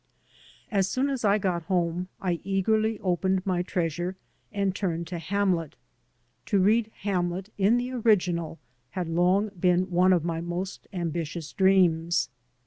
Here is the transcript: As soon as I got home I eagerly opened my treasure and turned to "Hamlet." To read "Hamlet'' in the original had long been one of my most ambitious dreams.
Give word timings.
As 0.71 0.89
soon 0.89 1.09
as 1.11 1.23
I 1.23 1.37
got 1.37 1.61
home 1.65 2.07
I 2.19 2.39
eagerly 2.43 2.97
opened 3.01 3.45
my 3.45 3.61
treasure 3.61 4.15
and 4.51 4.73
turned 4.75 5.05
to 5.09 5.19
"Hamlet." 5.19 5.75
To 6.47 6.57
read 6.59 6.89
"Hamlet'' 7.01 7.51
in 7.55 7.77
the 7.77 7.91
original 7.91 8.57
had 8.97 9.07
long 9.07 9.49
been 9.49 9.91
one 9.91 10.11
of 10.11 10.25
my 10.25 10.41
most 10.41 10.87
ambitious 10.91 11.53
dreams. 11.53 12.29